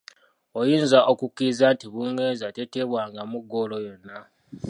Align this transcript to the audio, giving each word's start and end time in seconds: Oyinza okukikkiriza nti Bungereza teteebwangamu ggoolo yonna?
Oyinza 0.59 0.99
okukikkiriza 1.11 1.65
nti 1.73 1.85
Bungereza 1.91 2.47
teteebwangamu 2.55 3.37
ggoolo 3.43 3.77
yonna? 3.85 4.17